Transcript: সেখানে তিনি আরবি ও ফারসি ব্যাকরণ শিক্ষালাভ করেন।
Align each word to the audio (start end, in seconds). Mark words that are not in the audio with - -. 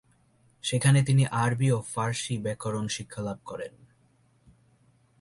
সেখানে 0.63 0.99
তিনি 1.03 1.23
আরবি 1.27 1.67
ও 1.71 1.79
ফারসি 1.93 2.35
ব্যাকরণ 2.37 2.85
শিক্ষালাভ 2.87 3.37
করেন। 3.45 3.73